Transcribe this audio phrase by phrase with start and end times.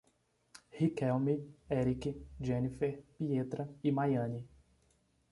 [0.79, 4.47] Riquelme, Erique, Jhenifer, Pietra e Maiane